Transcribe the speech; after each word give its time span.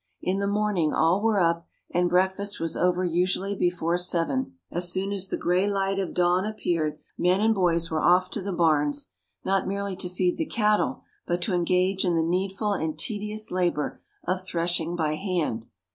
In 0.23 0.39
the 0.39 0.47
morning 0.47 0.95
all 0.95 1.21
were 1.21 1.39
up, 1.39 1.67
and 1.91 2.09
breakfast 2.09 2.59
was 2.59 2.75
over 2.75 3.05
usually 3.05 3.53
before 3.53 3.99
seven. 3.99 4.55
As 4.71 4.91
soon 4.91 5.11
as 5.13 5.27
the 5.27 5.37
gray 5.37 5.67
light 5.67 5.99
of 5.99 6.15
dawn 6.15 6.43
appeared, 6.43 6.97
men 7.19 7.39
and 7.39 7.53
boys 7.53 7.91
were 7.91 8.01
off 8.01 8.31
to 8.31 8.41
the 8.41 8.51
barns, 8.51 9.11
not 9.45 9.67
merely 9.67 9.95
to 9.97 10.09
feed 10.09 10.37
the 10.37 10.47
cattle 10.47 11.03
but 11.27 11.39
to 11.43 11.53
engage 11.53 12.03
in 12.03 12.15
the 12.15 12.23
needful 12.23 12.73
and 12.73 12.97
tedious 12.97 13.51
labour 13.51 14.01
of 14.23 14.43
threshing 14.43 14.95
by 14.95 15.13
hand. 15.13 15.67